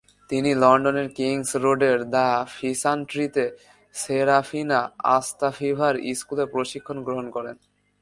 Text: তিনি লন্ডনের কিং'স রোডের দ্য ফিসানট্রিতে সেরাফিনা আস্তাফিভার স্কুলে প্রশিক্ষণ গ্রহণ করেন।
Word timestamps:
তিনি 0.29 0.51
লন্ডনের 0.53 1.07
কিং'স 1.17 1.49
রোডের 1.63 1.99
দ্য 2.13 2.27
ফিসানট্রিতে 2.55 3.45
সেরাফিনা 3.95 4.79
আস্তাফিভার 5.15 5.93
স্কুলে 6.19 6.45
প্রশিক্ষণ 6.45 6.97
গ্রহণ 7.03 7.27
করেন। 7.35 7.55